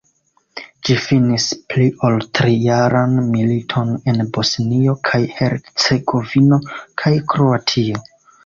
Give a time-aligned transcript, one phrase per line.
[0.87, 1.43] Ĝi finis
[1.73, 6.63] pli-ol-tri-jaran militon en Bosnio kaj Hercegovino
[7.05, 8.05] kaj Kroatio.